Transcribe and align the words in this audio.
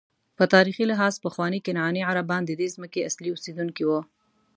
په 0.37 0.43
تاریخي 0.53 0.83
لحاظ 0.91 1.13
پخواني 1.25 1.59
کنعاني 1.67 2.01
عربان 2.09 2.41
ددې 2.47 2.67
ځمکې 2.75 3.05
اصلي 3.09 3.29
اوسېدونکي 3.31 3.83
وو. 3.85 3.99